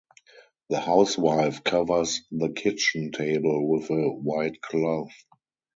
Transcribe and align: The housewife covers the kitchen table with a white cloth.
The 0.71 0.79
housewife 0.79 1.63
covers 1.63 2.21
the 2.31 2.49
kitchen 2.49 3.11
table 3.11 3.69
with 3.69 3.87
a 3.91 4.09
white 4.11 4.59
cloth. 4.59 5.13